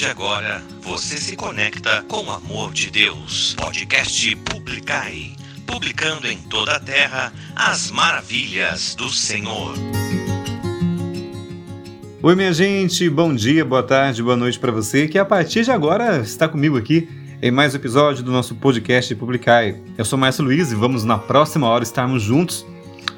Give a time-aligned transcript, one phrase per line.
[0.00, 3.54] de agora, você se conecta com o amor de Deus.
[3.60, 5.32] Podcast Publicai.
[5.66, 9.74] Publicando em toda a terra as maravilhas do Senhor.
[12.22, 15.70] Oi, minha gente, bom dia, boa tarde, boa noite para você que a partir de
[15.70, 17.06] agora está comigo aqui
[17.42, 19.82] em mais um episódio do nosso podcast Publicai.
[19.98, 22.64] Eu sou Márcio Luiz e vamos na próxima hora estarmos juntos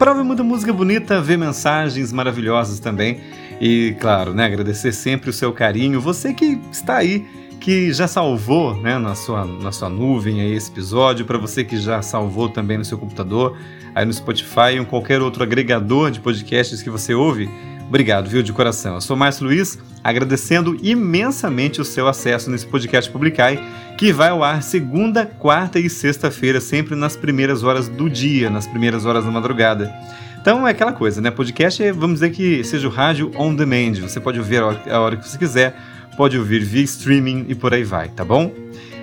[0.00, 3.20] para ouvir muita música bonita, ver mensagens maravilhosas também
[3.64, 7.24] e, claro, né, agradecer sempre o seu carinho, você que está aí
[7.60, 11.76] que já salvou né, na, sua, na sua nuvem aí esse episódio, para você que
[11.76, 13.56] já salvou também no seu computador,
[13.94, 17.48] aí no Spotify ou qualquer outro agregador de podcasts que você ouve.
[17.86, 18.96] Obrigado, viu, de coração.
[18.96, 23.62] Eu sou Márcio Luiz, agradecendo imensamente o seu acesso nesse podcast Publicai,
[23.96, 28.66] que vai ao ar segunda, quarta e sexta-feira, sempre nas primeiras horas do dia, nas
[28.66, 29.94] primeiras horas da madrugada.
[30.42, 31.30] Então é aquela coisa, né?
[31.30, 34.00] Podcast é, vamos dizer que seja o rádio on demand.
[34.00, 35.72] Você pode ouvir a hora, a hora que você quiser,
[36.16, 38.52] pode ouvir via streaming e por aí vai, tá bom?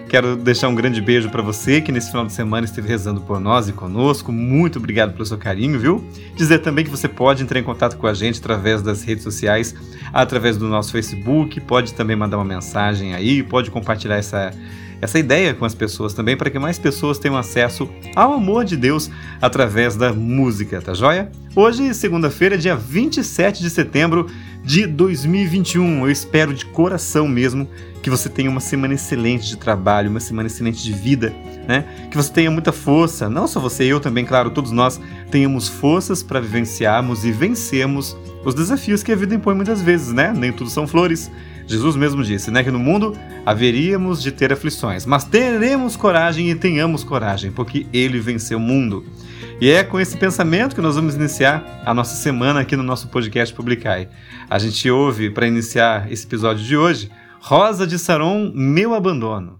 [0.09, 3.39] Quero deixar um grande beijo para você que nesse final de semana esteve rezando por
[3.39, 4.33] nós e conosco.
[4.33, 6.03] Muito obrigado pelo seu carinho, viu?
[6.35, 9.73] Dizer também que você pode entrar em contato com a gente através das redes sociais,
[10.11, 14.51] através do nosso Facebook, pode também mandar uma mensagem aí, pode compartilhar essa
[15.01, 18.75] essa ideia com as pessoas também para que mais pessoas tenham acesso ao amor de
[18.75, 19.09] Deus
[19.41, 21.31] através da música, tá joia?
[21.55, 24.27] Hoje, segunda-feira, dia 27 de setembro
[24.63, 26.05] de 2021.
[26.05, 27.67] Eu espero de coração mesmo
[28.01, 31.33] que você tenha uma semana excelente de trabalho, uma semana excelente de vida,
[31.67, 31.85] né?
[32.09, 34.99] Que você tenha muita força, não só você, eu também, claro, todos nós
[35.29, 40.33] tenhamos forças para vivenciarmos e vencermos os desafios que a vida impõe muitas vezes, né?
[40.35, 41.29] Nem tudo são flores.
[41.69, 43.15] Jesus mesmo disse, né, que no mundo
[43.45, 49.05] haveríamos de ter aflições, mas teremos coragem e tenhamos coragem, porque ele venceu o mundo.
[49.61, 53.07] E é com esse pensamento que nós vamos iniciar a nossa semana aqui no nosso
[53.09, 54.09] podcast Publicai.
[54.49, 59.59] A gente ouve, para iniciar esse episódio de hoje, Rosa de Saron, Meu Abandono.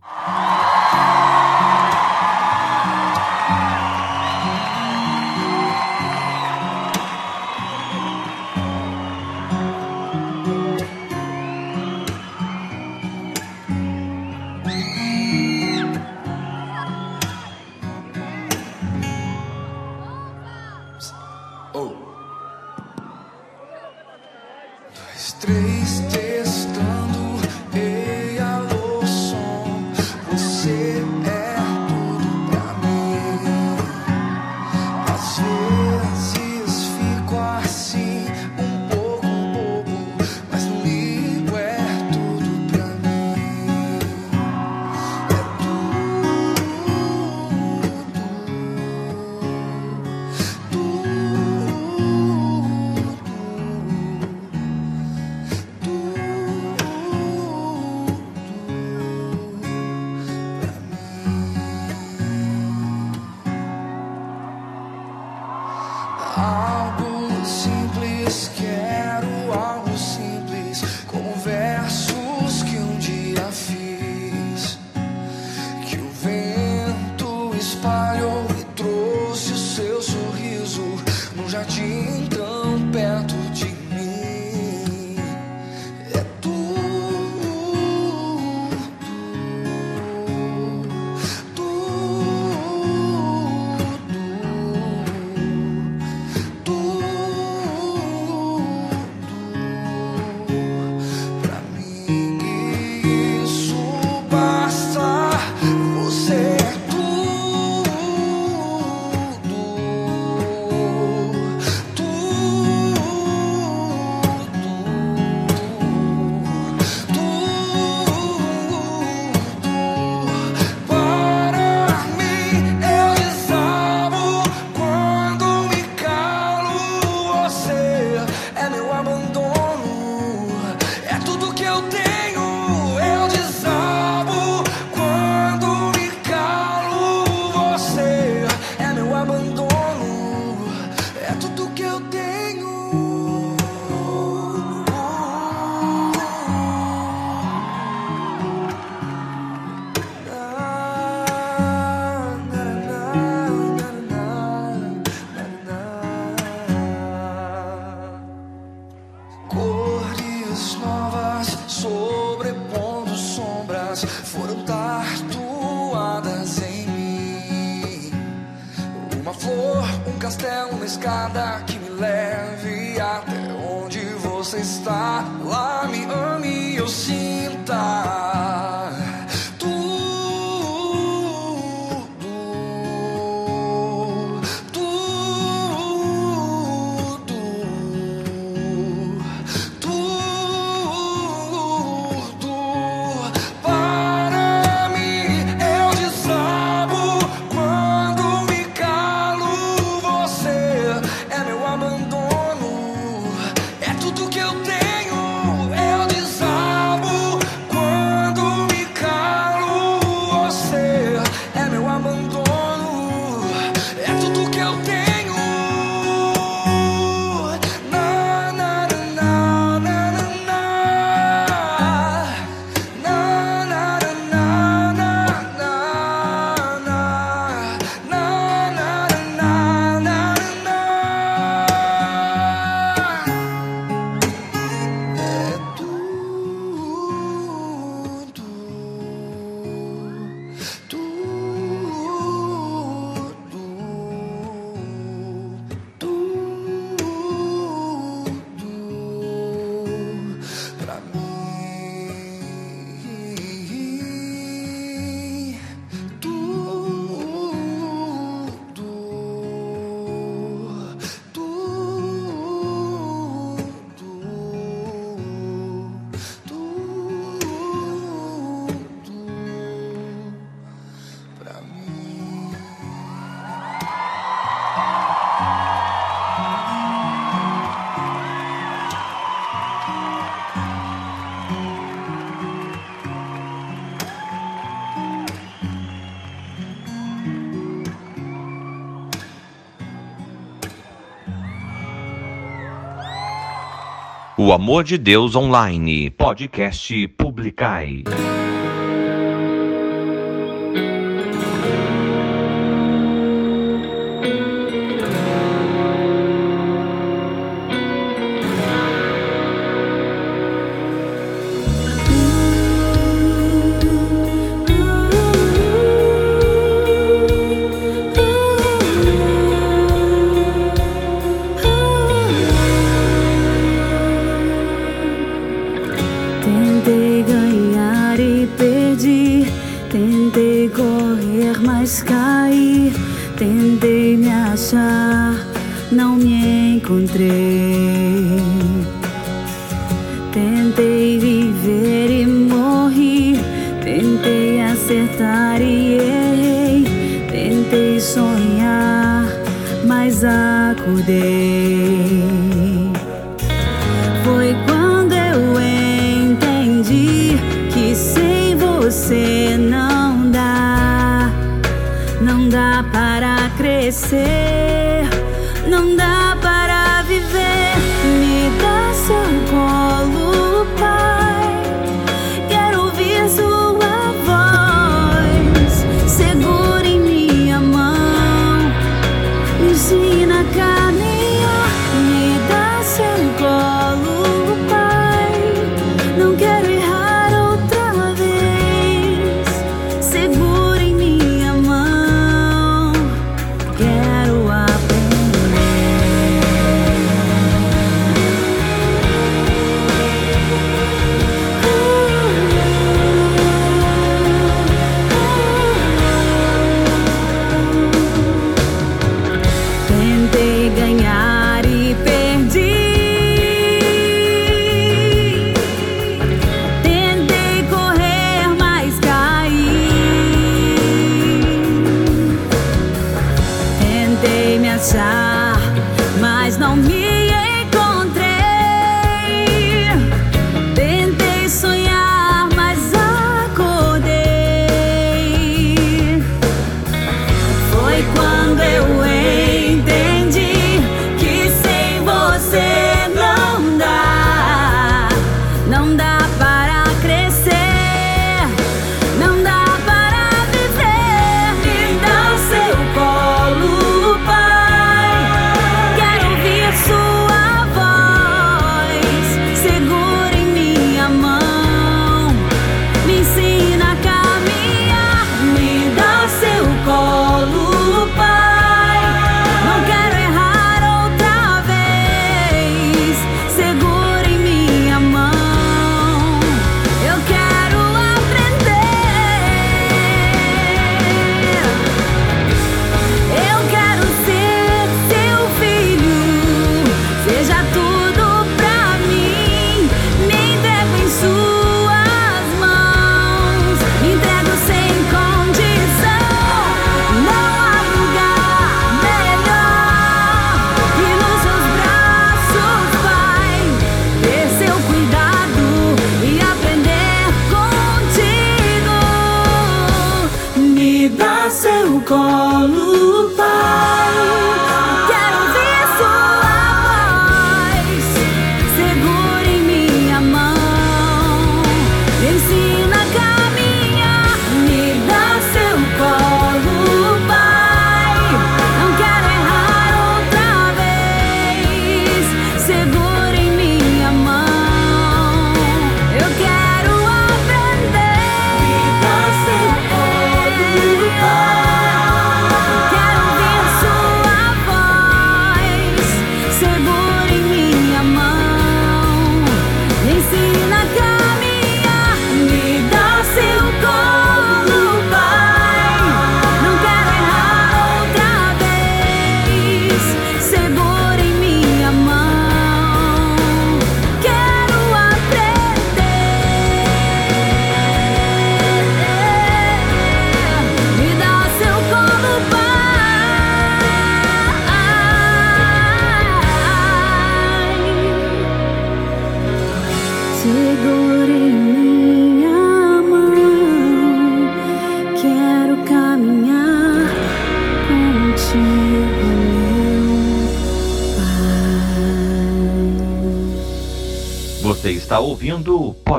[294.50, 298.04] O Amor de Deus Online, podcast Publicai.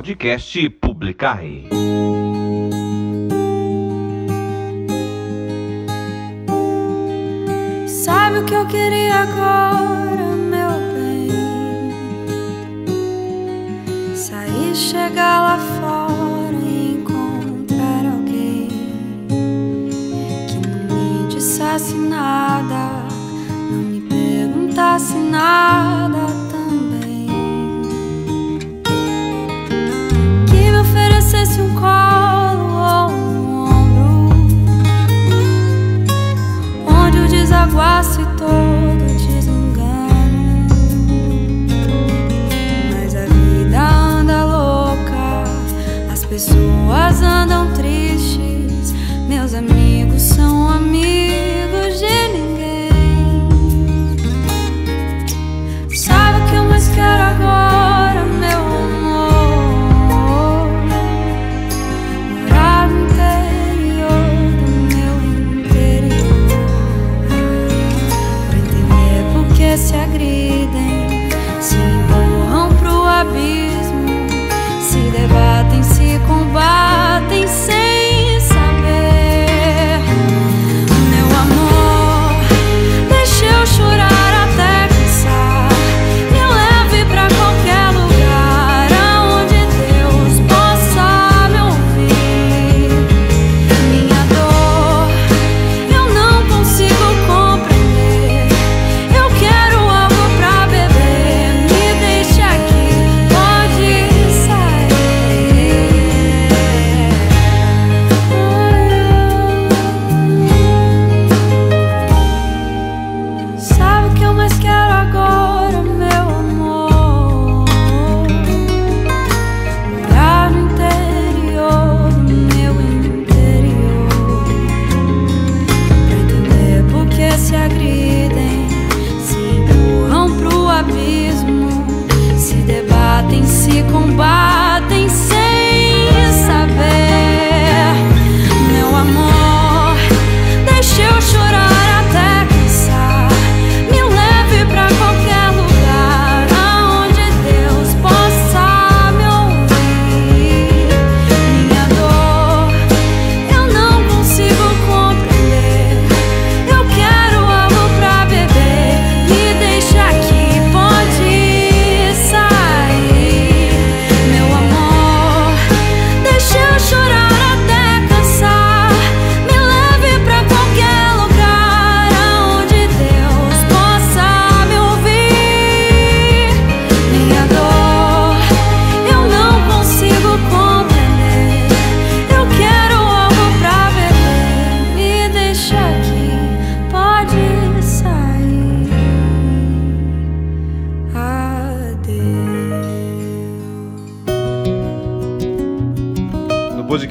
[0.00, 1.68] Podcast Publicai.
[7.86, 11.28] Sabe o que eu queria agora, meu bem?
[14.16, 18.68] Sair, chegar lá fora e encontrar alguém
[20.48, 23.06] que não me dissesse nada,
[23.70, 25.99] não me perguntasse nada
[69.76, 71.28] se agridem
[71.60, 74.26] Se empurram pro abismo
[74.82, 77.46] Se debatem, se combatem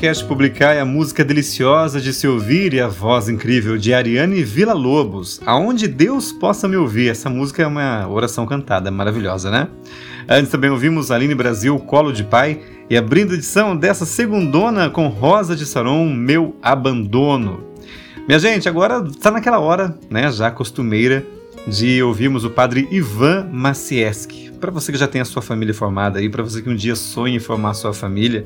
[0.09, 4.43] podcast Publicar é a música deliciosa de se ouvir e a voz incrível de Ariane
[4.43, 5.39] Vila Lobos.
[5.45, 7.09] Aonde Deus possa me ouvir.
[7.09, 9.67] Essa música é uma oração cantada, maravilhosa, né?
[10.27, 15.09] Antes também ouvimos Aline Brasil, Colo de Pai, e abrindo a edição dessa segundona com
[15.09, 17.63] Rosa de Saron, Meu Abandono.
[18.27, 21.23] Minha gente, agora está naquela hora, né, já costumeira,
[21.67, 24.49] de ouvirmos o padre Ivan Macieski.
[24.59, 26.95] Para você que já tem a sua família formada aí, para você que um dia
[26.95, 28.43] sonha em formar a sua família,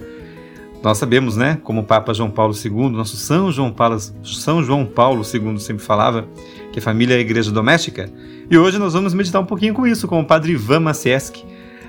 [0.83, 4.85] nós sabemos, né, como o Papa João Paulo II, nosso São João Paulo, São João
[4.85, 6.27] Paulo II sempre falava,
[6.73, 8.11] que a família é a igreja doméstica.
[8.51, 11.45] E hoje nós vamos meditar um pouquinho com isso, com o padre Ivan Macieski.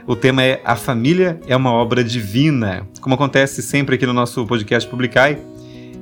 [0.07, 2.87] O tema é A Família é uma Obra Divina.
[3.01, 5.41] Como acontece sempre aqui no nosso podcast Publicai,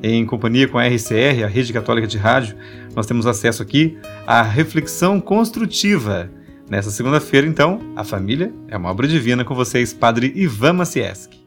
[0.03, 2.57] em companhia com a RCR, a Rede Católica de Rádio,
[2.95, 3.97] nós temos acesso aqui
[4.27, 6.29] à reflexão construtiva.
[6.69, 11.41] Nessa segunda-feira, então, a família é uma obra divina com vocês, Padre Ivan Macieski.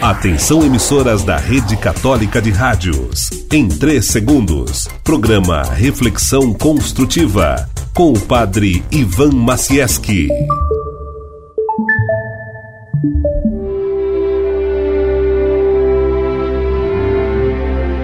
[0.00, 3.30] Atenção emissoras da Rede Católica de Rádios.
[3.52, 10.28] Em 3 segundos, programa Reflexão Construtiva com o Padre Ivan Macieski.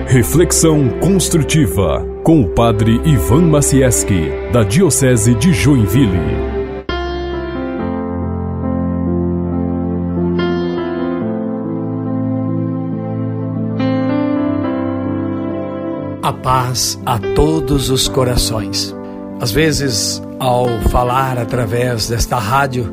[0.08, 6.53] Reflexão construtiva com o Padre Ivan Macieski, da Diocese de Joinville.
[16.24, 18.96] A paz a todos os corações.
[19.42, 22.90] Às vezes, ao falar através desta rádio,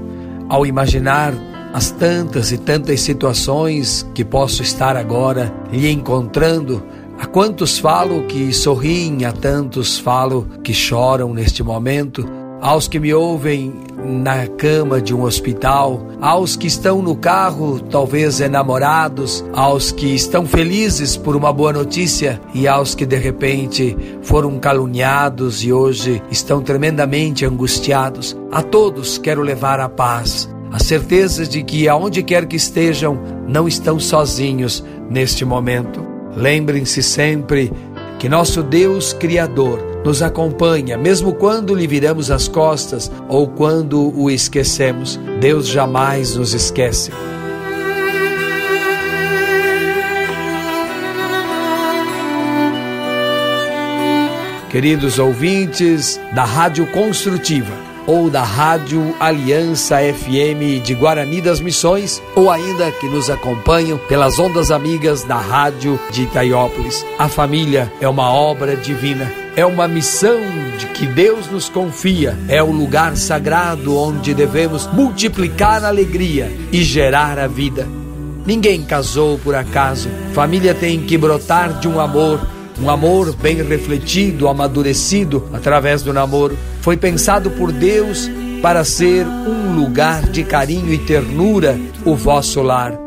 [0.49, 1.33] ao imaginar
[1.73, 6.83] as tantas e tantas situações que posso estar agora lhe encontrando,
[7.17, 12.27] a quantos falo que sorriem, a tantos falo que choram neste momento,
[12.61, 13.73] aos que me ouvem
[14.05, 20.45] na cama de um hospital, aos que estão no carro, talvez enamorados, aos que estão
[20.45, 26.61] felizes por uma boa notícia e aos que de repente foram caluniados e hoje estão
[26.61, 28.37] tremendamente angustiados.
[28.51, 33.67] A todos quero levar a paz, a certeza de que aonde quer que estejam, não
[33.67, 36.05] estão sozinhos neste momento.
[36.35, 37.71] Lembrem-se sempre
[38.19, 44.29] que nosso Deus Criador nos acompanha, mesmo quando lhe viramos as costas ou quando o
[44.29, 45.19] esquecemos.
[45.39, 47.11] Deus jamais nos esquece.
[54.69, 57.73] Queridos ouvintes da Rádio Construtiva,
[58.07, 64.39] ou da Rádio Aliança FM de Guarani das Missões, ou ainda que nos acompanham pelas
[64.39, 67.05] ondas amigas da Rádio de Itaiópolis.
[67.19, 70.39] A família é uma obra divina é uma missão
[70.77, 76.83] de que Deus nos confia, é o lugar sagrado onde devemos multiplicar a alegria e
[76.83, 77.87] gerar a vida.
[78.45, 80.09] Ninguém casou por acaso.
[80.33, 82.39] Família tem que brotar de um amor,
[82.81, 86.57] um amor bem refletido, amadurecido através do namoro.
[86.81, 88.29] Foi pensado por Deus
[88.61, 93.00] para ser um lugar de carinho e ternura, o vosso lar.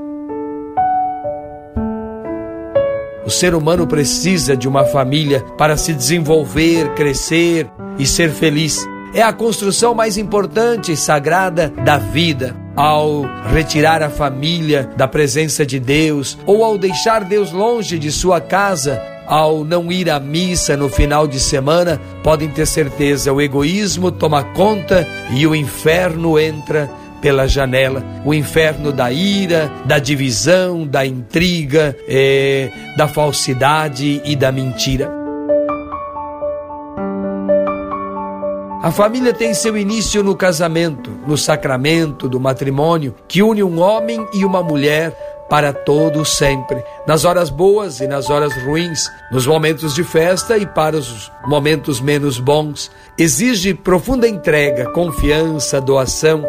[3.27, 7.67] O ser humano precisa de uma família para se desenvolver, crescer
[7.99, 8.85] e ser feliz.
[9.15, 12.55] É a construção mais importante e sagrada da vida.
[12.77, 18.41] Ao retirar a família da presença de Deus ou ao deixar Deus longe de sua
[18.41, 24.11] casa, ao não ir à missa no final de semana, podem ter certeza, o egoísmo
[24.11, 26.91] toma conta e o inferno entra
[27.25, 28.05] pela janela.
[28.23, 35.11] O inferno da ira, da divisão, da intriga, é, da falsidade e da mentira.
[38.83, 44.29] A família tem seu início no casamento, no sacramento do matrimônio, que une um homem
[44.35, 45.17] e uma mulher
[45.49, 50.67] para todo sempre, nas horas boas e nas horas ruins, nos momentos de festa e
[50.67, 52.91] para os momentos menos bons.
[53.17, 56.45] Exige profunda entrega, confiança, doação,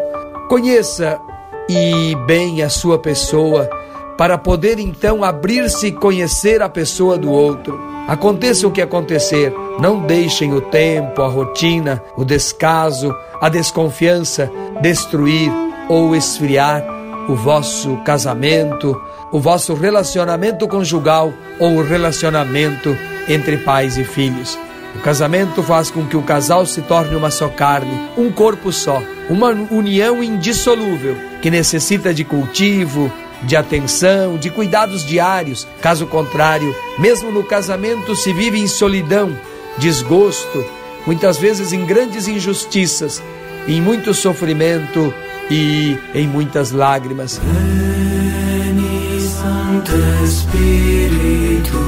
[0.48, 1.20] Conheça
[1.68, 3.68] e bem a sua pessoa,
[4.16, 7.78] para poder então abrir-se e conhecer a pessoa do outro.
[8.06, 14.48] Aconteça o que acontecer, não deixem o tempo, a rotina, o descaso, a desconfiança
[14.80, 15.50] destruir
[15.88, 16.84] ou esfriar
[17.28, 19.00] o vosso casamento,
[19.32, 22.96] o vosso relacionamento conjugal ou o relacionamento
[23.28, 24.56] entre pais e filhos.
[24.94, 29.02] O casamento faz com que o casal se torne uma só carne, um corpo só,
[29.28, 33.12] uma união indissolúvel que necessita de cultivo,
[33.42, 35.66] de atenção, de cuidados diários.
[35.80, 39.36] Caso contrário, mesmo no casamento se vive em solidão,
[39.78, 40.64] desgosto,
[41.06, 43.22] muitas vezes em grandes injustiças,
[43.68, 45.12] em muito sofrimento
[45.50, 47.40] e em muitas lágrimas.
[49.76, 49.92] Santo
[50.24, 51.85] Espírito.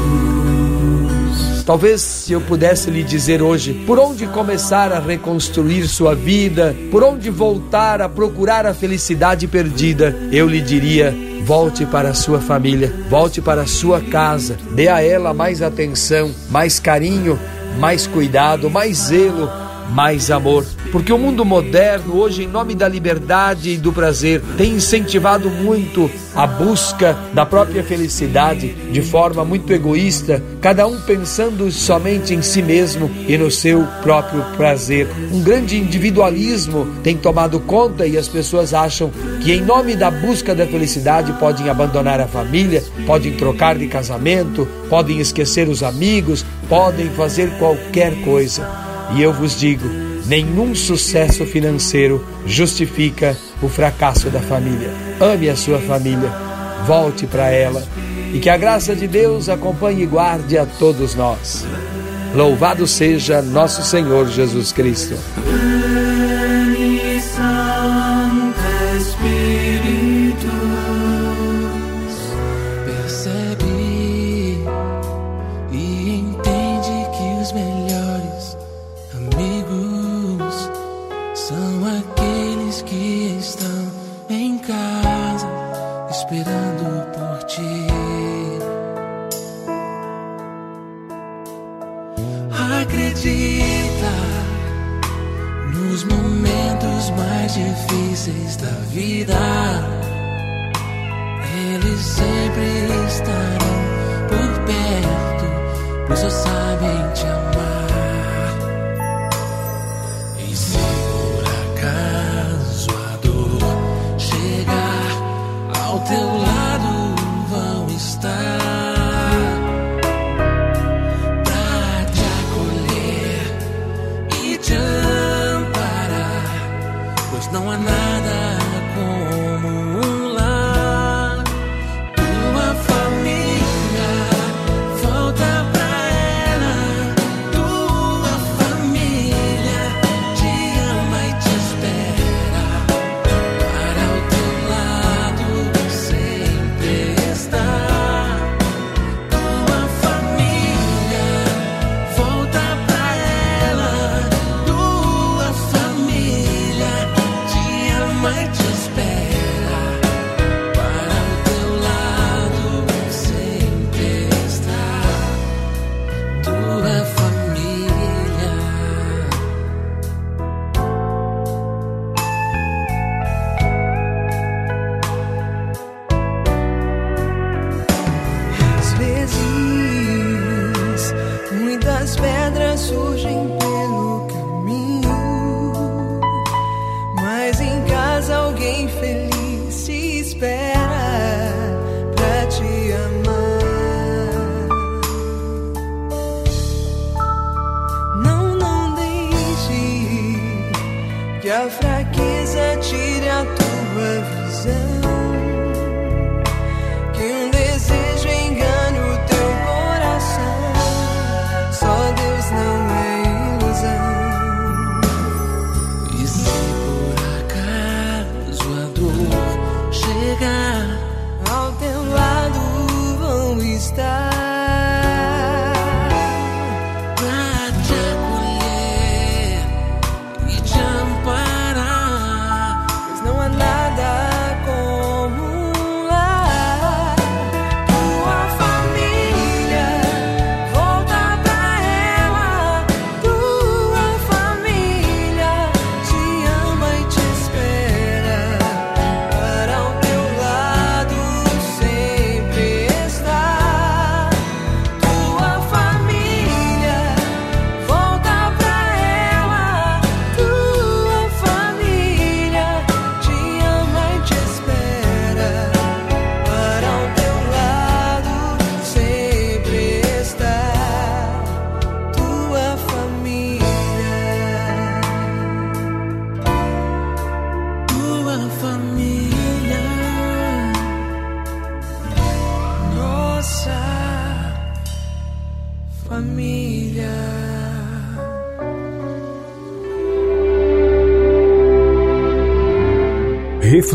[1.69, 7.05] Talvez se eu pudesse lhe dizer hoje por onde começar a reconstruir sua vida, por
[7.05, 12.91] onde voltar a procurar a felicidade perdida, eu lhe diria: volte para a sua família,
[13.11, 17.39] volte para a sua casa, dê a ela mais atenção, mais carinho,
[17.79, 20.65] mais cuidado, mais zelo mais amor.
[20.91, 26.11] Porque o mundo moderno, hoje, em nome da liberdade e do prazer, tem incentivado muito
[26.35, 32.63] a busca da própria felicidade de forma muito egoísta, cada um pensando somente em si
[32.63, 35.09] mesmo e no seu próprio prazer.
[35.33, 39.11] Um grande individualismo tem tomado conta e as pessoas acham
[39.43, 44.67] que, em nome da busca da felicidade, podem abandonar a família, podem trocar de casamento,
[44.89, 48.89] podem esquecer os amigos, podem fazer qualquer coisa.
[49.15, 49.89] E eu vos digo:
[50.27, 54.91] nenhum sucesso financeiro justifica o fracasso da família.
[55.21, 56.31] Ame a sua família,
[56.87, 57.83] volte para ela
[58.33, 61.65] e que a graça de Deus acompanhe e guarde a todos nós.
[62.35, 65.17] Louvado seja nosso Senhor Jesus Cristo.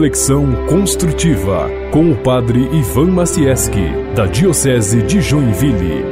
[0.04, 6.04] Reflexão construtiva com o padre Ivan Macieski, da Diocese de Joinville.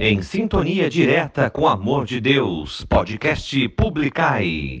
[0.00, 4.80] Em sintonia direta com o amor de Deus, podcast Publicai.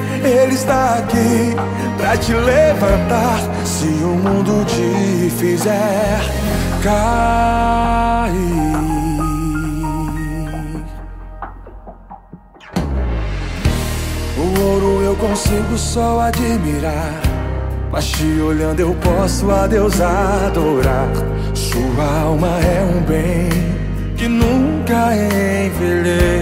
[0.23, 1.55] Ele está aqui
[1.97, 3.39] pra te levantar.
[3.65, 6.19] Se o mundo te fizer
[6.83, 8.31] cair.
[14.37, 17.21] O ouro eu consigo só admirar.
[17.91, 21.09] Mas te olhando eu posso a Deus adorar.
[21.53, 23.49] Sua alma é um bem
[24.15, 26.41] que nunca envelhecerá.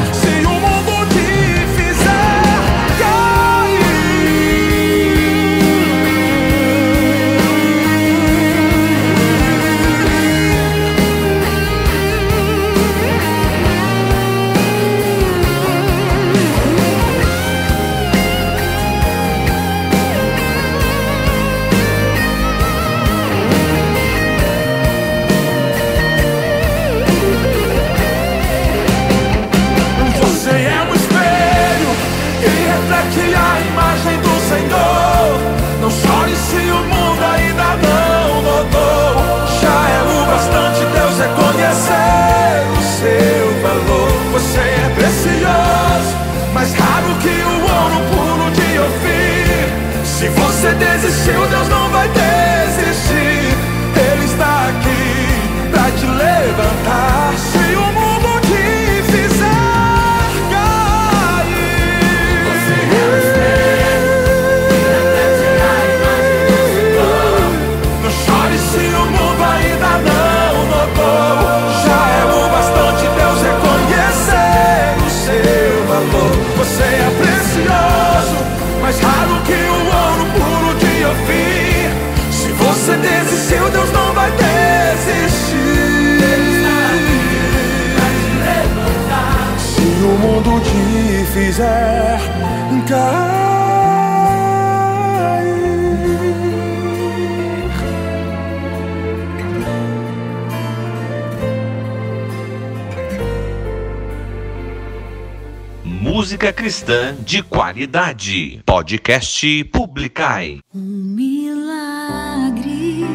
[106.41, 108.63] Música cristã de qualidade.
[108.65, 110.57] Podcast Publicai.
[110.73, 110.79] Um
[111.13, 113.05] milagre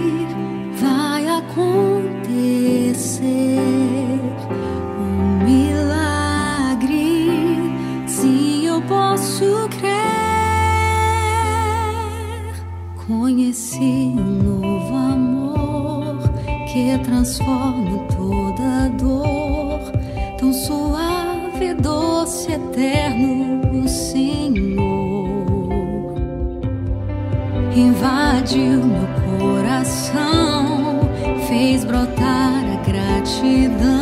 [0.80, 1.58] vai acontecer.
[4.96, 7.28] Um milagre,
[8.06, 9.96] sim, eu posso crer.
[13.08, 16.30] Conheci um novo amor
[16.72, 18.15] que transforma toda
[22.96, 24.76] eterno, Senhor
[27.74, 29.06] invadiu meu
[29.38, 31.00] coração,
[31.46, 33.95] fez brotar a gratidão.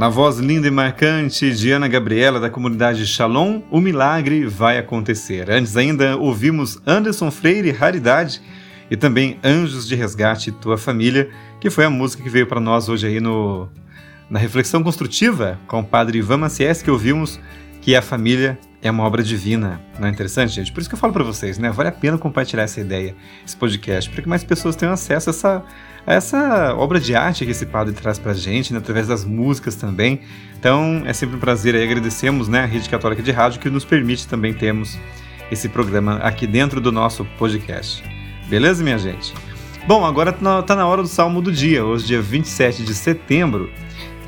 [0.00, 5.50] Na voz linda e marcante de Ana Gabriela, da comunidade Shalom, o milagre vai acontecer.
[5.50, 8.40] Antes ainda, ouvimos Anderson Freire, Raridade,
[8.90, 11.28] e também Anjos de Resgate, Tua Família,
[11.60, 13.68] que foi a música que veio para nós hoje aí no,
[14.30, 17.38] na Reflexão Construtiva, com o padre Ivan Maciés, que ouvimos
[17.82, 19.82] que a família é uma obra divina.
[19.98, 20.72] Não é interessante, gente?
[20.72, 21.70] Por isso que eu falo para vocês, né?
[21.70, 23.14] Vale a pena compartilhar essa ideia,
[23.46, 25.64] esse podcast, para que mais pessoas tenham acesso a essa,
[26.06, 28.78] essa obra de arte que esse padre traz pra gente, né?
[28.78, 30.20] através das músicas também.
[30.58, 31.82] Então, é sempre um prazer aí.
[31.82, 34.98] Agradecemos né, a Rede Católica de Rádio que nos permite também termos
[35.50, 38.02] esse programa aqui dentro do nosso podcast.
[38.48, 39.34] Beleza, minha gente?
[39.86, 43.70] Bom, agora tá na hora do Salmo do Dia, hoje dia 27 de setembro.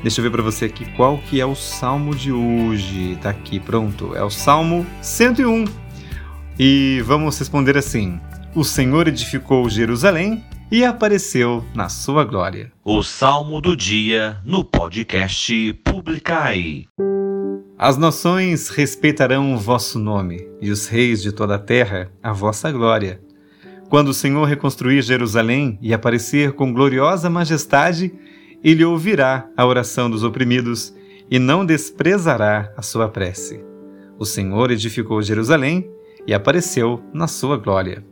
[0.01, 3.17] Deixa eu ver para você aqui qual que é o salmo de hoje.
[3.21, 4.13] Tá aqui, pronto.
[4.15, 5.63] É o Salmo 101.
[6.59, 8.19] E vamos responder assim:
[8.53, 10.43] O Senhor edificou Jerusalém
[10.73, 12.71] e apareceu na sua glória.
[12.83, 16.85] O Salmo do Dia no podcast Publicai.
[17.77, 22.71] As nações respeitarão o vosso nome, e os reis de toda a terra a vossa
[22.71, 23.21] glória.
[23.87, 28.11] Quando o Senhor reconstruir Jerusalém e aparecer com gloriosa majestade,
[28.63, 30.91] ele ouvirá a oração dos oprimidos
[31.29, 33.63] e não desprezará a sua prece.
[34.17, 35.87] O Senhor edificou Jerusalém
[36.25, 38.03] e apareceu na sua glória.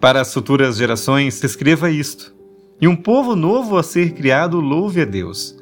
[0.00, 2.34] Para as futuras gerações, escreva isto:
[2.80, 5.56] E um povo novo a ser criado louve a Deus.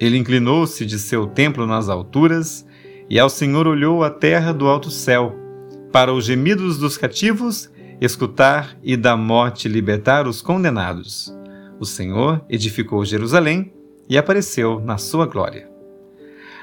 [0.00, 2.66] Ele inclinou-se de seu templo nas alturas,
[3.08, 5.34] e ao Senhor olhou a terra do alto céu,
[5.92, 7.70] para os gemidos dos cativos
[8.00, 11.34] escutar e da morte libertar os condenados.
[11.78, 13.72] O Senhor edificou Jerusalém
[14.08, 15.68] e apareceu na sua glória.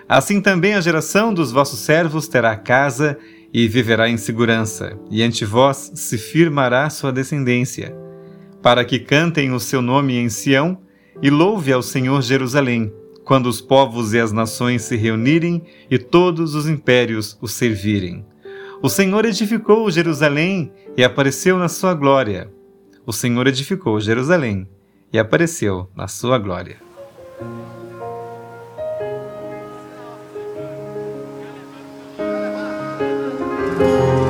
[0.08, 3.18] Assim também a geração dos vossos servos terá casa
[3.54, 7.96] e viverá em segurança, e ante vós se firmará sua descendência,
[8.62, 10.80] para que cantem o seu nome em Sião
[11.22, 12.92] e louve ao Senhor Jerusalém,
[13.24, 18.26] quando os povos e as nações se reunirem e todos os impérios o servirem.
[18.82, 22.52] O Senhor edificou Jerusalém e apareceu na sua glória.
[23.06, 24.68] O Senhor edificou Jerusalém
[25.12, 26.93] e apareceu na sua glória.
[33.84, 34.23] Publicai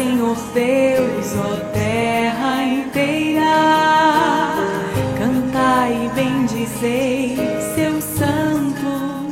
[0.00, 3.42] Senhor Deus, ó terra inteira.
[5.18, 7.36] Cantai e bendizei
[7.74, 8.88] seu santo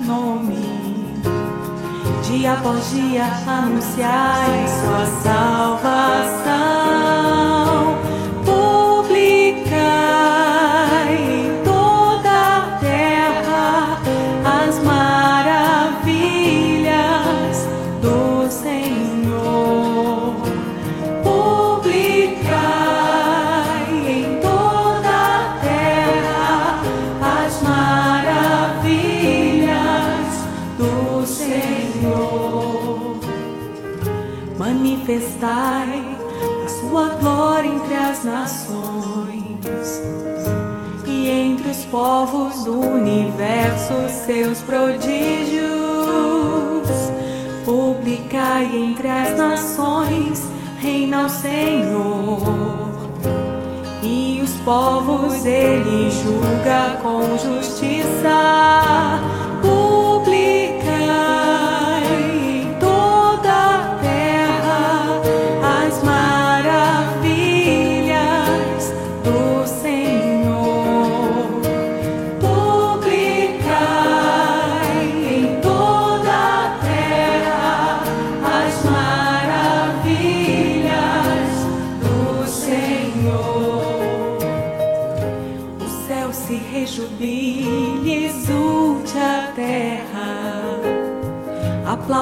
[0.07, 0.59] nome.
[2.23, 7.38] Dia após dia anunciai sua salvação.
[34.99, 36.17] Manifestai
[36.65, 40.03] a sua glória entre as nações
[41.07, 43.95] e entre os povos do universo
[44.27, 45.69] seus prodígios.
[47.65, 50.43] Publicai entre as nações,
[50.79, 52.41] reina o Senhor.
[54.03, 58.09] E os povos ele julga com justiça.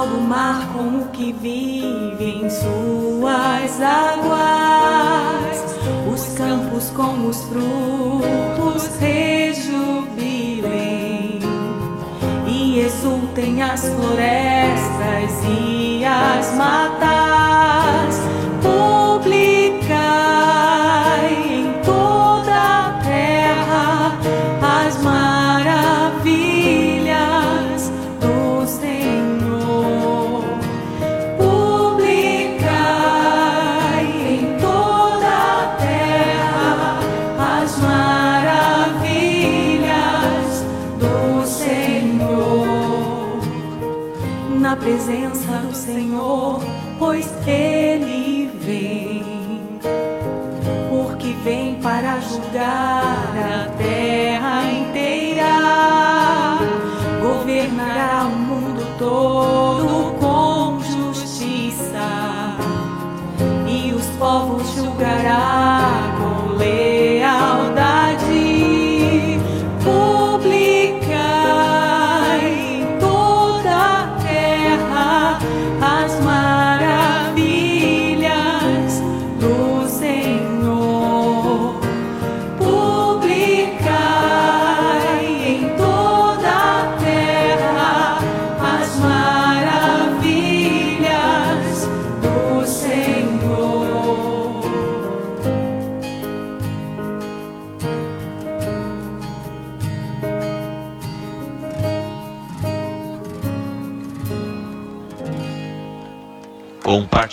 [0.06, 5.64] Aplauda o mar como que vive em suas águas.
[6.12, 10.20] Os campos com os frutos rejubilem
[12.46, 17.25] e exultem as florestas e as matas.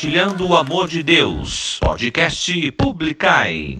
[0.03, 1.79] Compartilhando o amor de Deus.
[1.79, 3.79] Podcast Publicai.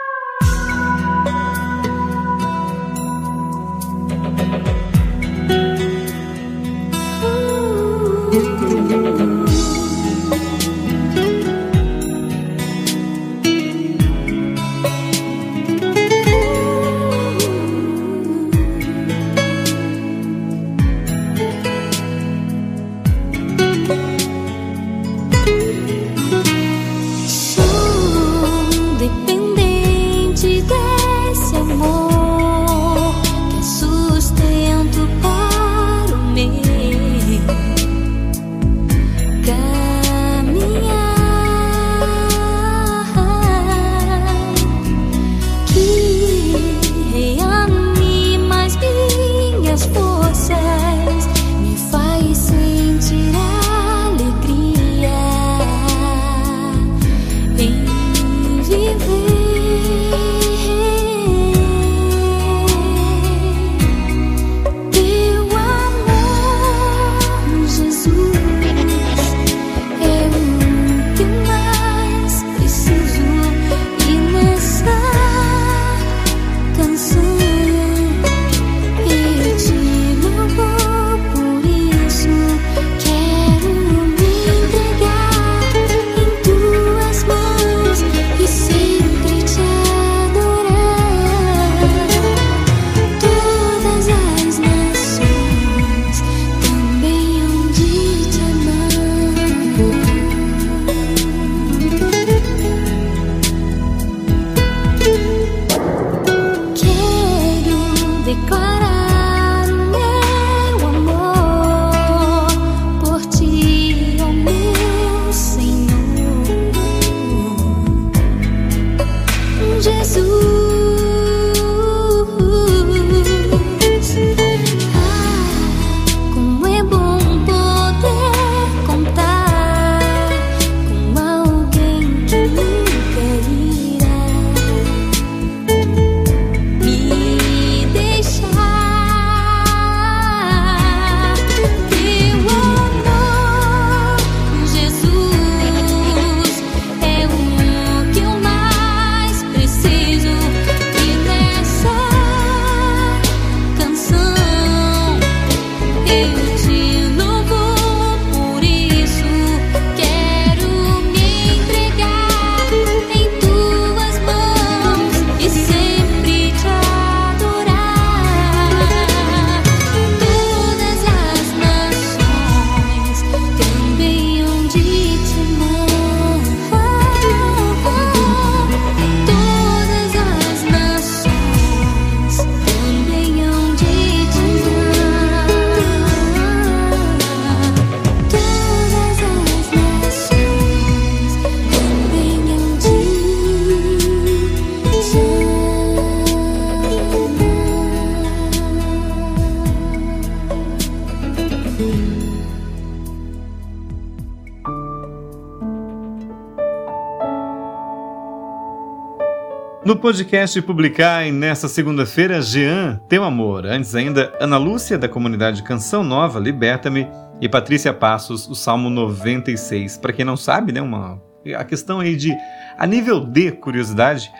[209.91, 213.65] No podcast Publicar nesta segunda-feira, Jean, Teu Amor.
[213.65, 217.09] Antes ainda, Ana Lúcia, da comunidade Canção Nova, Liberta-me.
[217.41, 219.97] E Patrícia Passos, o Salmo 96.
[219.97, 221.21] Para quem não sabe, né, uma,
[221.57, 222.33] a questão aí de,
[222.77, 224.31] a nível de curiosidade,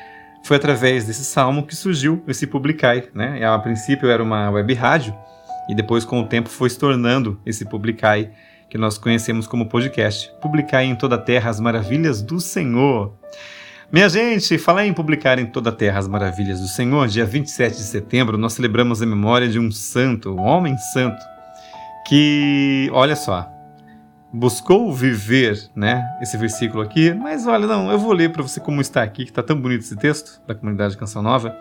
[0.45, 3.09] foi através desse salmo que surgiu esse Publicai.
[3.13, 3.45] Né?
[3.45, 5.13] A princípio era uma web rádio
[5.67, 8.31] e depois, com o tempo, foi se tornando esse Publicai
[8.69, 10.31] que nós conhecemos como podcast.
[10.41, 13.19] Publicai em toda a terra as maravilhas do Senhor.
[13.91, 17.75] Minha gente, falar em publicar em toda a terra as maravilhas do Senhor, dia 27
[17.75, 21.21] de setembro, nós celebramos a memória de um santo, um homem santo,
[22.07, 23.51] que, olha só,
[24.31, 28.79] buscou viver, né, esse versículo aqui, mas olha, não, eu vou ler para você como
[28.79, 31.53] está aqui, que está tão bonito esse texto da comunidade Canção Nova.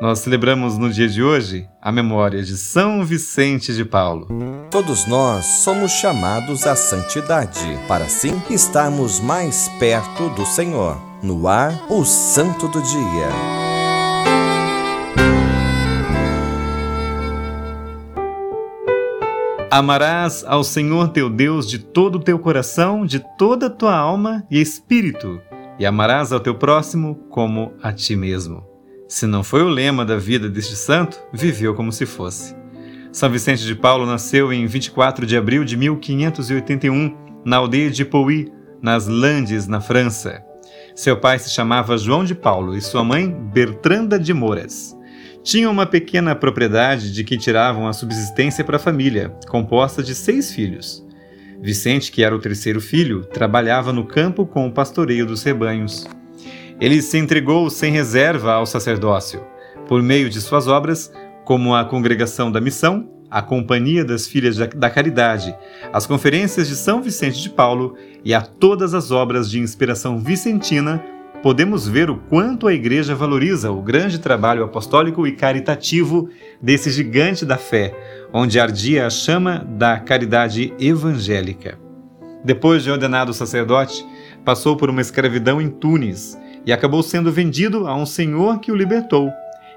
[0.00, 4.26] Nós celebramos no dia de hoje a memória de São Vicente de Paulo.
[4.70, 11.07] Todos nós somos chamados à santidade, para assim estarmos mais perto do Senhor.
[11.20, 13.28] No ar, o Santo do Dia.
[19.68, 24.46] Amarás ao Senhor teu Deus de todo o teu coração, de toda a tua alma
[24.48, 25.40] e espírito,
[25.76, 28.64] e amarás ao teu próximo como a ti mesmo.
[29.08, 32.54] Se não foi o lema da vida deste santo, viveu como se fosse.
[33.10, 38.52] São Vicente de Paulo nasceu em 24 de abril de 1581, na aldeia de Pouí,
[38.80, 40.47] nas Landes, na França.
[40.98, 44.98] Seu pai se chamava João de Paulo e sua mãe Bertranda de Moras.
[45.44, 50.52] Tinham uma pequena propriedade de que tiravam a subsistência para a família, composta de seis
[50.52, 51.06] filhos.
[51.62, 56.04] Vicente, que era o terceiro filho, trabalhava no campo com o pastoreio dos rebanhos.
[56.80, 59.40] Ele se entregou sem reserva ao sacerdócio,
[59.86, 61.12] por meio de suas obras,
[61.44, 65.54] como a Congregação da Missão, a Companhia das Filhas da Caridade,
[65.92, 71.02] as Conferências de São Vicente de Paulo e a todas as obras de inspiração vicentina,
[71.42, 76.28] podemos ver o quanto a Igreja valoriza o grande trabalho apostólico e caritativo
[76.60, 77.94] desse gigante da fé,
[78.32, 81.78] onde ardia a chama da caridade evangélica.
[82.44, 84.04] Depois de ordenado sacerdote,
[84.44, 88.76] passou por uma escravidão em Tunis e acabou sendo vendido a um senhor que o
[88.76, 89.30] libertou.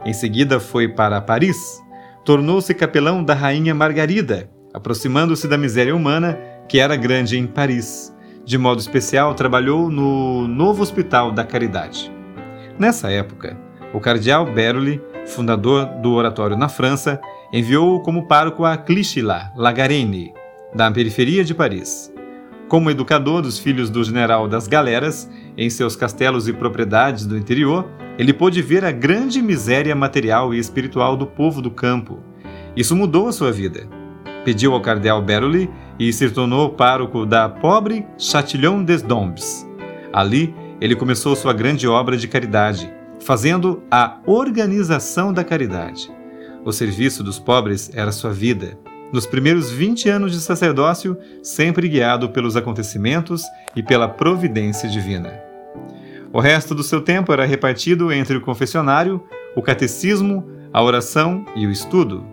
[0.06, 1.82] Em seguida foi para Paris.
[2.24, 6.38] Tornou-se capelão da rainha Margarida, aproximando-se da miséria humana
[6.70, 8.16] que era grande em Paris.
[8.46, 12.12] De modo especial, trabalhou no novo Hospital da Caridade.
[12.78, 13.58] Nessa época,
[13.94, 17.20] o cardeal Beroli, fundador do oratório na França,
[17.52, 20.34] enviou-o como pároco a Clichy-la, Lagarenne,
[20.74, 22.12] da periferia de Paris.
[22.68, 27.86] Como educador dos filhos do general das galeras, em seus castelos e propriedades do interior,
[28.18, 32.20] ele pôde ver a grande miséria material e espiritual do povo do campo.
[32.76, 33.88] Isso mudou a sua vida.
[34.44, 39.68] Pediu ao cardeal Beroli e se tornou pároco da pobre Chatillon des Dombes.
[40.12, 46.12] Ali, ele começou sua grande obra de caridade, fazendo a organização da caridade.
[46.66, 48.78] O serviço dos pobres era sua vida.
[49.14, 53.44] Nos primeiros 20 anos de sacerdócio, sempre guiado pelos acontecimentos
[53.76, 55.51] e pela providência divina.
[56.34, 59.22] O resto do seu tempo era repartido entre o confessionário,
[59.56, 62.26] o catecismo, a oração e o estudo.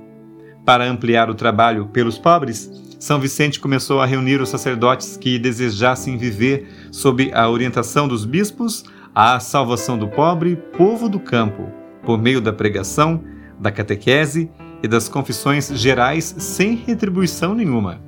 [0.64, 2.70] Para ampliar o trabalho pelos pobres,
[3.00, 8.84] São Vicente começou a reunir os sacerdotes que desejassem viver sob a orientação dos bispos
[9.14, 11.72] a salvação do pobre povo do campo,
[12.04, 13.24] por meio da pregação,
[13.58, 14.48] da catequese
[14.80, 18.07] e das confissões gerais sem retribuição nenhuma.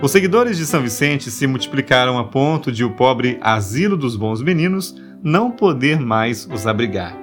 [0.00, 4.40] Os seguidores de São Vicente se multiplicaram a ponto de o pobre asilo dos bons
[4.40, 4.94] meninos
[5.24, 7.16] não poder mais os abrigar.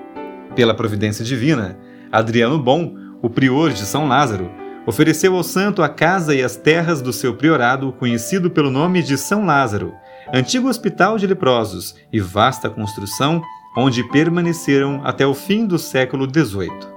[0.58, 1.80] Pela providência divina,
[2.12, 4.52] Adriano Bom, o prior de São Lázaro,
[4.86, 9.18] ofereceu ao santo a casa e as terras do seu priorado, conhecido pelo nome de
[9.18, 9.94] São Lázaro,
[10.34, 13.42] antigo hospital de leprosos e vasta construção
[13.78, 16.95] onde permaneceram até o fim do século XVIII.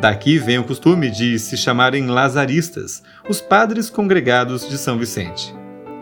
[0.00, 5.54] Daqui vem o costume de se chamarem lazaristas, os padres congregados de São Vicente.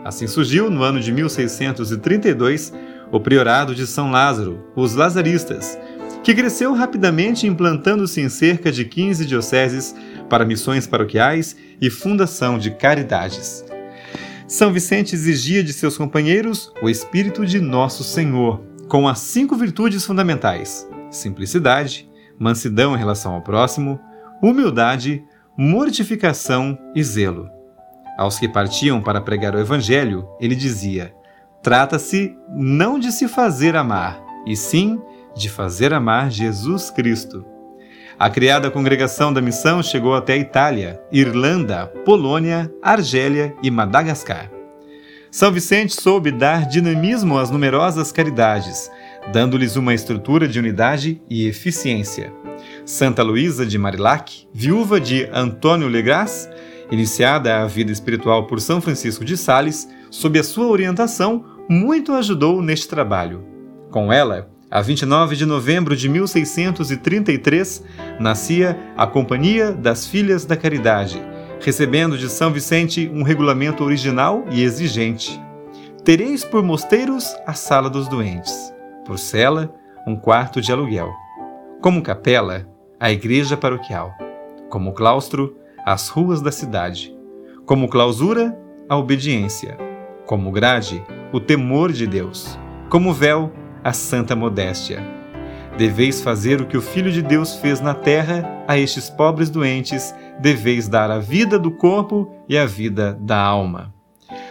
[0.03, 2.73] Assim surgiu, no ano de 1632,
[3.11, 5.77] o priorado de São Lázaro, os lazaristas,
[6.23, 9.95] que cresceu rapidamente implantando-se em cerca de 15 dioceses
[10.29, 13.63] para missões paroquiais e fundação de caridades.
[14.47, 20.05] São Vicente exigia de seus companheiros o espírito de Nosso Senhor, com as cinco virtudes
[20.05, 22.10] fundamentais: simplicidade,
[22.41, 23.99] mansidão em relação ao próximo,
[24.41, 25.23] humildade,
[25.55, 27.47] mortificação e zelo.
[28.17, 31.13] Aos que partiam para pregar o Evangelho, ele dizia:
[31.61, 34.99] Trata-se não de se fazer amar, e sim
[35.35, 37.45] de fazer amar Jesus Cristo.
[38.17, 44.49] A criada congregação da missão chegou até a Itália, Irlanda, Polônia, Argélia e Madagascar.
[45.29, 48.91] São Vicente soube dar dinamismo às numerosas caridades,
[49.31, 52.33] dando-lhes uma estrutura de unidade e eficiência.
[52.85, 56.49] Santa Luísa de Marilac, viúva de Antônio Legras,
[56.91, 62.61] iniciada a vida espiritual por São Francisco de Sales, sob a sua orientação, muito ajudou
[62.61, 63.45] neste trabalho.
[63.89, 67.83] Com ela, a 29 de novembro de 1633,
[68.19, 71.21] nascia a Companhia das Filhas da Caridade,
[71.61, 75.39] recebendo de São Vicente um regulamento original e exigente.
[76.03, 78.71] Tereis por mosteiros a sala dos doentes
[79.11, 79.75] por cela,
[80.07, 81.11] um quarto de aluguel.
[81.81, 82.65] Como capela,
[82.97, 84.15] a igreja paroquial.
[84.69, 87.13] Como claustro, as ruas da cidade.
[87.65, 88.57] Como clausura,
[88.87, 89.77] a obediência.
[90.25, 91.03] Como grade,
[91.33, 92.57] o temor de Deus.
[92.89, 93.51] Como véu,
[93.83, 95.03] a santa modéstia.
[95.77, 100.15] Deveis fazer o que o Filho de Deus fez na terra a estes pobres doentes,
[100.39, 103.93] deveis dar a vida do corpo e a vida da alma.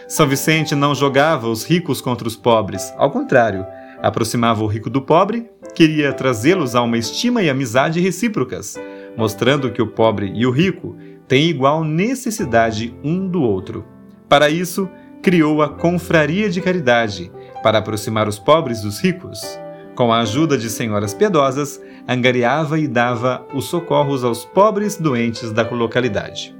[0.07, 3.65] São Vicente não jogava os ricos contra os pobres, ao contrário,
[4.01, 8.77] aproximava o rico do pobre, queria trazê-los a uma estima e amizade recíprocas,
[9.15, 10.95] mostrando que o pobre e o rico
[11.27, 13.85] têm igual necessidade um do outro.
[14.27, 14.89] Para isso,
[15.21, 17.31] criou a Confraria de Caridade,
[17.61, 19.41] para aproximar os pobres dos ricos.
[19.95, 25.69] Com a ajuda de senhoras piedosas, angariava e dava os socorros aos pobres doentes da
[25.69, 26.55] localidade.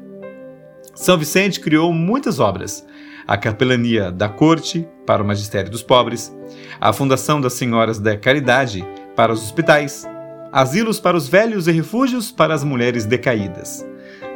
[0.93, 2.85] São Vicente criou muitas obras,
[3.31, 6.35] a capelania da corte para o magistério dos pobres,
[6.81, 10.05] a fundação das senhoras da caridade para os hospitais,
[10.51, 13.87] asilos para os velhos e refúgios para as mulheres decaídas.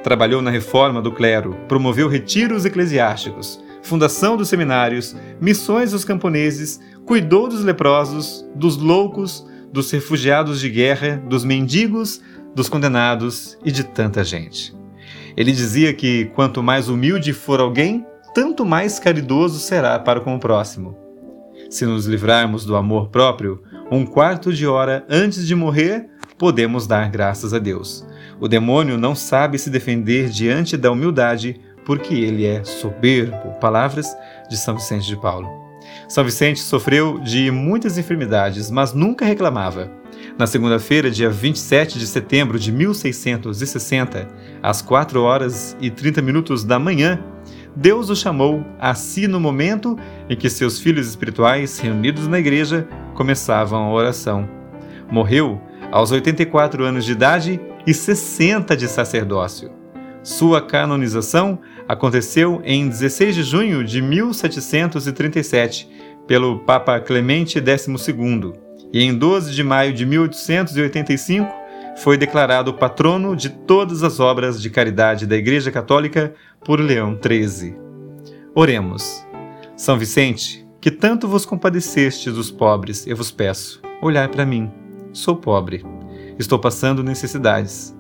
[0.02, 7.50] Trabalhou na reforma do clero, promoveu retiros eclesiásticos, fundação dos seminários, missões aos camponeses, cuidou
[7.50, 12.22] dos leprosos, dos loucos, dos refugiados de guerra, dos mendigos,
[12.56, 14.74] dos condenados e de tanta gente.
[15.36, 18.06] Ele dizia que quanto mais humilde for alguém,
[18.36, 20.98] tanto mais caridoso será para com o próximo.
[21.70, 27.10] Se nos livrarmos do amor próprio, um quarto de hora antes de morrer, podemos dar
[27.10, 28.06] graças a Deus.
[28.38, 33.54] O demônio não sabe se defender diante da humildade, porque ele é soberbo.
[33.62, 34.14] Palavras
[34.50, 35.48] de São Vicente de Paulo.
[36.10, 39.90] São Vicente sofreu de muitas enfermidades, mas nunca reclamava.
[40.38, 44.28] Na segunda-feira, dia 27 de setembro de 1660,
[44.62, 47.24] às 4 horas e 30 minutos da manhã,
[47.76, 49.98] Deus o chamou a si no momento
[50.30, 54.48] em que seus filhos espirituais, reunidos na igreja, começavam a oração.
[55.12, 55.62] Morreu
[55.92, 59.72] aos 84 anos de idade e 60 de sacerdócio.
[60.24, 65.90] Sua canonização aconteceu em 16 de junho de 1737
[66.26, 68.54] pelo Papa Clemente XII
[68.92, 71.65] e em 12 de maio de 1885
[71.96, 76.34] foi declarado patrono de todas as obras de caridade da Igreja Católica
[76.64, 77.76] por Leão XIII.
[78.54, 79.26] Oremos.
[79.76, 84.72] São Vicente, que tanto vos compadeceste dos pobres, eu vos peço, olhai para mim.
[85.12, 85.86] Sou pobre.
[86.38, 87.96] Estou passando necessidades.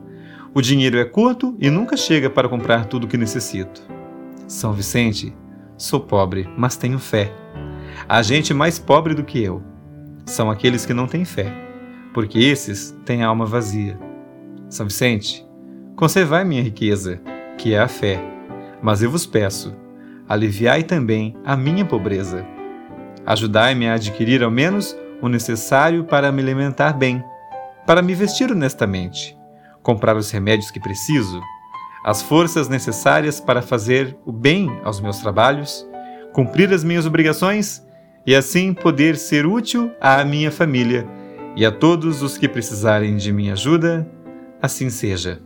[0.53, 3.81] O dinheiro é curto e nunca chega para comprar tudo o que necessito.
[4.47, 5.35] São Vicente,
[5.77, 7.33] sou pobre, mas tenho fé.
[8.07, 9.63] Há gente mais pobre do que eu.
[10.25, 11.64] São aqueles que não têm fé,
[12.15, 13.99] porque esses têm alma vazia.
[14.69, 15.45] São Vicente,
[15.97, 17.21] conservai minha riqueza,
[17.57, 18.23] que é a fé,
[18.81, 19.75] mas eu vos peço,
[20.25, 22.47] aliviai também a minha pobreza.
[23.25, 27.21] Ajudai-me a adquirir ao menos o necessário para me alimentar bem,
[27.85, 29.37] para me vestir honestamente,
[29.83, 31.41] comprar os remédios que preciso,
[32.05, 35.85] as forças necessárias para fazer o bem aos meus trabalhos,
[36.31, 37.85] cumprir as minhas obrigações
[38.25, 41.05] e assim poder ser útil à minha família
[41.55, 44.09] e a todos os que precisarem de minha ajuda,
[44.61, 45.41] assim seja.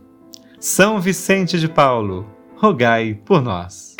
[0.58, 3.96] São Vicente de Paulo, rogai por nós.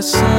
[0.00, 0.37] Chagas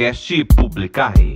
[0.00, 0.46] podcast.
[0.46, 1.29] Existem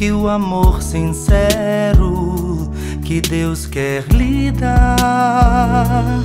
[0.00, 2.72] que o amor sincero
[3.04, 6.22] que Deus quer lhe dar.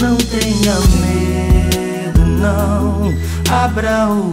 [0.00, 3.12] Não tenha medo, não.
[3.50, 4.30] Abra o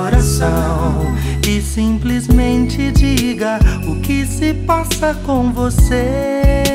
[0.00, 1.02] coração
[1.46, 6.72] e simplesmente diga o que se passa com você.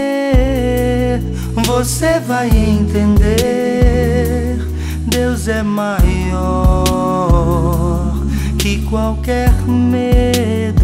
[1.66, 3.40] Você vai entender.
[5.08, 7.02] Deus é maior
[8.60, 10.81] que qualquer medo.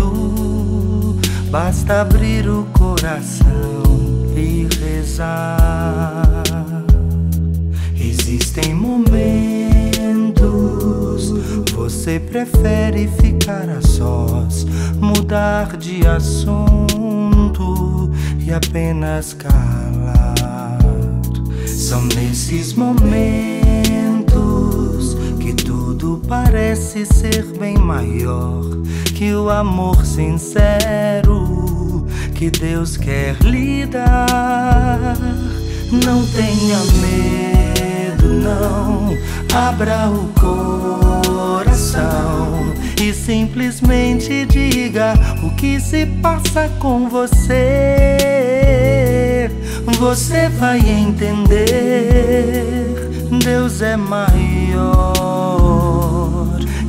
[1.60, 3.48] Basta abrir o coração
[4.36, 6.44] e rezar.
[8.00, 9.74] Existem momentos
[11.76, 14.68] você prefere ficar a sós,
[15.02, 16.52] mudar de assunto
[18.40, 20.78] e apenas calar.
[21.66, 23.97] São nesses momentos
[26.28, 28.64] parece ser bem maior
[29.16, 32.06] que o amor sincero
[32.36, 35.16] que Deus quer lhe dar.
[35.92, 39.16] Não tenha medo, não.
[39.54, 40.28] Abra o
[41.60, 45.14] coração e simplesmente diga
[45.44, 48.18] o que se passa com você.
[49.98, 51.66] Você vai entender.
[53.44, 55.17] Deus é maior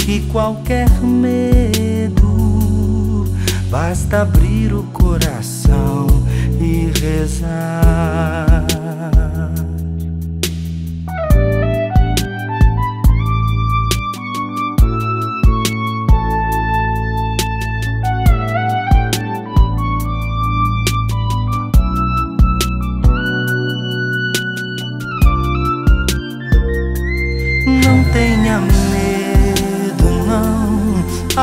[0.08, 2.16] que qualquer medo.
[3.68, 6.06] Basta abrir o coração
[6.58, 8.47] e rezar.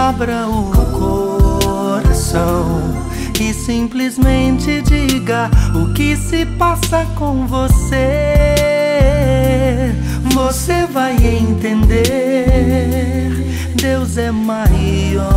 [0.07, 2.93] Abra o coração
[3.41, 7.95] e simplesmente diga o que se passa com você.
[10.31, 12.03] Você vai entender.
[13.81, 15.31] Deus é maior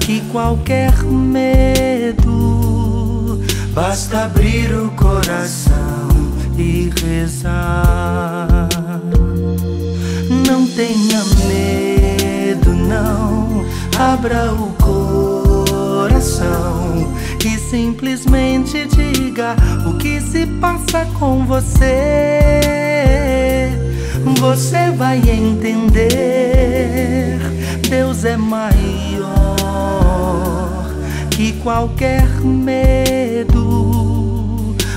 [0.00, 3.42] que qualquer medo.
[3.74, 6.08] Basta abrir o coração
[6.56, 8.70] e rezar.
[10.48, 11.89] Não tenha medo.
[14.00, 14.72] Abra o
[16.02, 17.12] coração
[17.44, 19.54] e simplesmente diga
[19.86, 22.80] o que se passa com você.
[24.38, 26.08] você vai entender.
[27.90, 28.70] Deus é maior
[31.30, 33.54] que qualquer medo.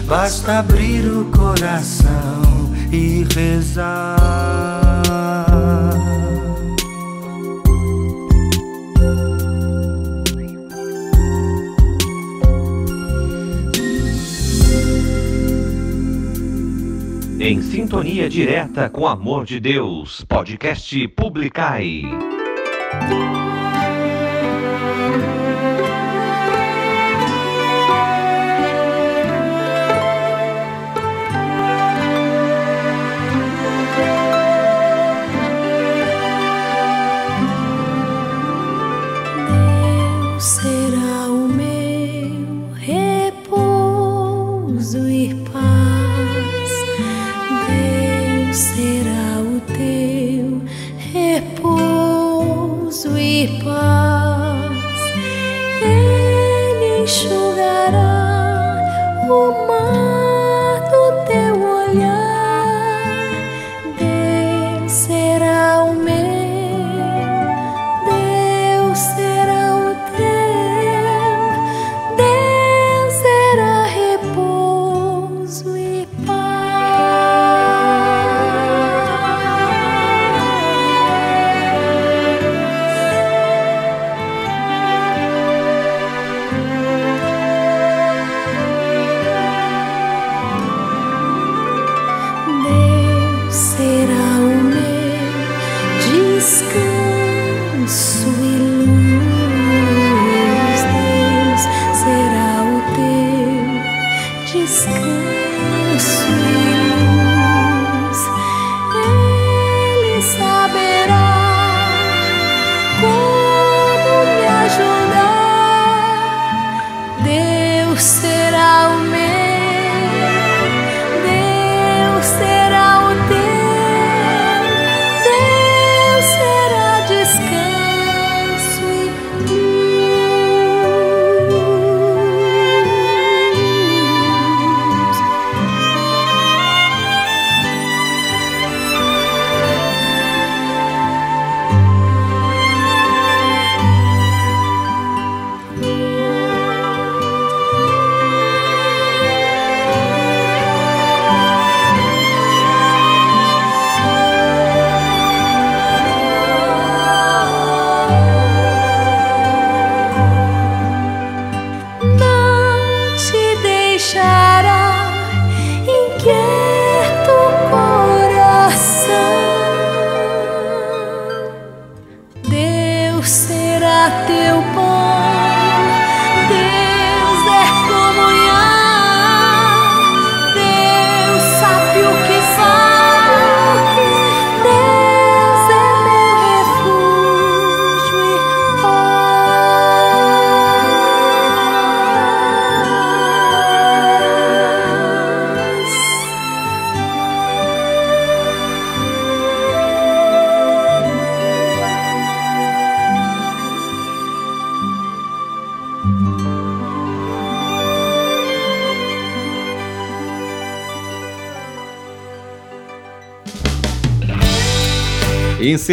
[0.08, 4.83] Basta abrir o coração e rezar.
[17.54, 22.02] Em sintonia direta com amor de Deus, podcast Publicai.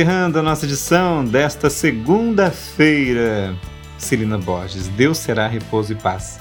[0.01, 3.55] Encerrando a nossa edição desta segunda-feira,
[3.99, 6.41] Celina Borges, Deus será repouso e paz.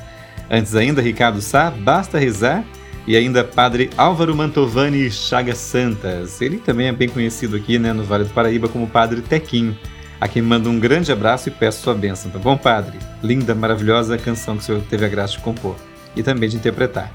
[0.49, 2.63] Antes ainda, Ricardo Sá, Basta Rezar,
[3.05, 6.39] e ainda Padre Álvaro Mantovani Chagas Santas.
[6.39, 9.77] Ele também é bem conhecido aqui né, no Vale do Paraíba como Padre Tequinho.
[10.21, 12.97] A quem manda um grande abraço e peço sua bênção, tá bom, Padre?
[13.21, 15.75] Linda, maravilhosa canção que o senhor teve a graça de compor
[16.15, 17.11] e também de interpretar.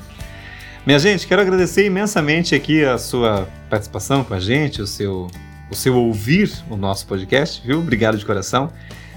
[0.85, 5.31] Minha gente, quero agradecer imensamente aqui a sua participação com a gente, o seu,
[5.71, 7.79] o seu ouvir o nosso podcast, viu?
[7.79, 8.71] Obrigado de coração.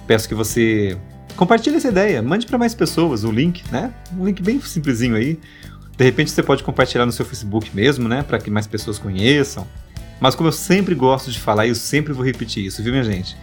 [0.05, 0.97] Peço que você
[1.35, 3.93] compartilhe essa ideia, mande para mais pessoas o link, né?
[4.17, 5.39] Um link bem simplesinho aí.
[5.97, 8.23] De repente você pode compartilhar no seu Facebook mesmo, né?
[8.23, 9.67] Para que mais pessoas conheçam.
[10.19, 13.37] Mas como eu sempre gosto de falar, eu sempre vou repetir isso, viu, minha gente?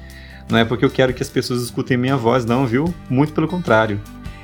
[0.49, 2.93] Não é porque eu quero que as pessoas escutem minha voz, não, viu?
[3.09, 4.01] Muito pelo contrário.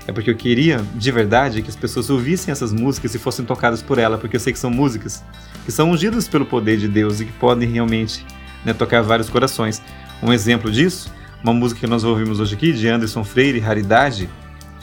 [0.06, 3.82] É porque eu queria, de verdade, que as pessoas ouvissem essas músicas e fossem tocadas
[3.82, 5.22] por ela, porque eu sei que são músicas
[5.64, 8.24] que são ungidas pelo poder de Deus e que podem realmente
[8.64, 9.82] né, tocar vários corações.
[10.22, 11.12] Um exemplo disso,
[11.42, 14.28] uma música que nós ouvimos hoje aqui, de Anderson Freire, Raridade,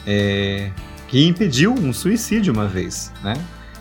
[0.06, 0.70] é,
[1.06, 3.34] que impediu um suicídio uma vez, né?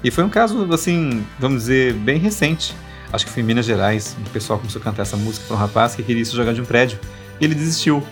[0.04, 2.76] E foi um caso, assim, vamos dizer, bem recente.
[3.12, 5.60] acho que foi em Minas Gerais, o pessoal começou a cantar essa música para um
[5.60, 7.00] rapaz que queria se jogar de um prédio.
[7.40, 8.04] E ele desistiu.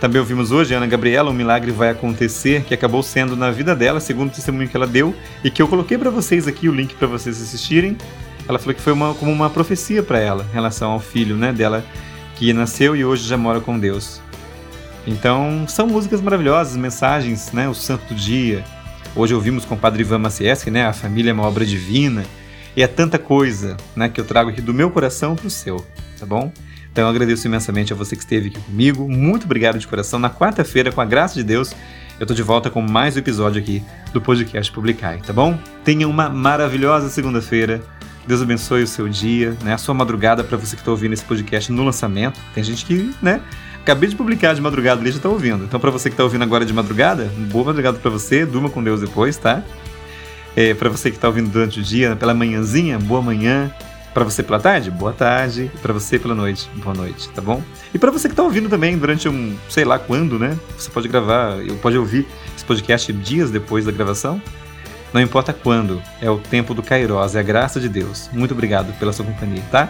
[0.00, 3.98] Também ouvimos hoje Ana Gabriela, um milagre vai acontecer, que acabou sendo na vida dela,
[3.98, 5.12] segundo o testemunho que ela deu,
[5.42, 7.96] e que eu coloquei para vocês aqui o link para vocês assistirem.
[8.48, 11.52] Ela falou que foi uma, como uma profecia para ela em relação ao filho né,
[11.52, 11.84] dela,
[12.36, 14.22] que nasceu e hoje já mora com Deus.
[15.06, 18.64] Então, são músicas maravilhosas, mensagens, né, o santo dia.
[19.14, 22.24] Hoje ouvimos com o Padre Ivan Macieski, né, a família é uma obra divina.
[22.74, 25.84] E é tanta coisa, né, que eu trago aqui do meu coração para o seu,
[26.18, 26.52] tá bom?
[26.90, 29.08] Então eu agradeço imensamente a você que esteve aqui comigo.
[29.08, 30.18] Muito obrigado de coração.
[30.18, 31.74] Na quarta-feira, com a graça de Deus,
[32.18, 35.58] eu tô de volta com mais um episódio aqui do podcast Publicai, tá bom?
[35.84, 37.82] Tenha uma maravilhosa segunda-feira.
[38.28, 39.72] Deus abençoe o seu dia, né?
[39.72, 42.38] A sua madrugada para você que está ouvindo esse podcast no lançamento.
[42.54, 43.40] Tem gente que, né?
[43.80, 45.64] Acabei de publicar de madrugada ali já tá ouvindo.
[45.64, 48.44] Então para você que tá ouvindo agora de madrugada, boa madrugada para você.
[48.44, 49.64] Durma com Deus depois, tá?
[50.54, 53.72] É, para você que tá ouvindo durante o dia, pela manhãzinha, boa manhã.
[54.12, 55.70] Para você pela tarde, boa tarde.
[55.80, 57.62] Para você pela noite, boa noite, tá bom?
[57.94, 60.54] E para você que tá ouvindo também durante um, sei lá quando, né?
[60.76, 64.38] Você pode gravar, pode ouvir esse podcast dias depois da gravação.
[65.12, 68.28] Não importa quando, é o tempo do Kairos, é a graça de Deus.
[68.32, 69.88] Muito obrigado pela sua companhia, tá?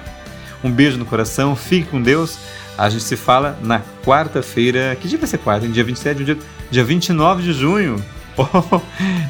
[0.62, 2.39] Um beijo no coração, fique com Deus.
[2.77, 4.97] A gente se fala na quarta-feira.
[5.01, 5.66] Que dia vai ser quarta?
[5.66, 6.39] Dia 27, dia,
[6.70, 8.03] dia 29 de junho.
[8.40, 8.81] Oh,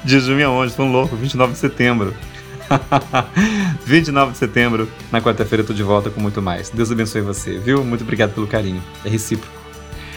[0.05, 0.75] de junho aonde?
[0.75, 2.15] Tão louco, 29 de setembro.
[3.83, 6.69] 29 de setembro, na quarta-feira, eu tô de volta com muito mais.
[6.69, 7.83] Deus abençoe você, viu?
[7.83, 8.85] Muito obrigado pelo carinho.
[9.03, 9.57] É recíproco.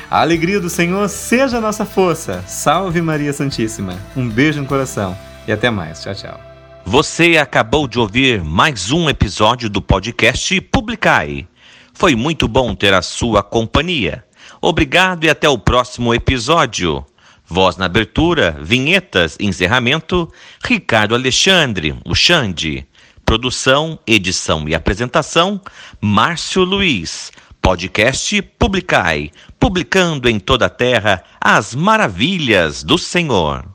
[0.10, 2.43] A alegria do Senhor seja a nossa força.
[2.45, 3.98] Salve Maria Santíssima.
[4.14, 5.18] Um beijo no coração
[5.52, 6.02] e até mais.
[6.02, 6.40] Tchau, tchau.
[6.86, 11.48] Você acabou de ouvir mais um episódio do podcast Publicai.
[11.94, 14.23] Foi muito bom ter a sua companhia.
[14.61, 17.06] Obrigado e até o próximo episódio.
[17.45, 20.32] Voz na abertura, vinhetas, encerramento,
[20.64, 22.88] Ricardo Alexandre, o Xande.
[23.26, 25.61] Produção, edição e apresentação,
[25.99, 27.32] Márcio Luiz.
[27.61, 29.30] Podcast Publicai,
[29.60, 33.65] publicando em toda a terra as maravilhas do Senhor.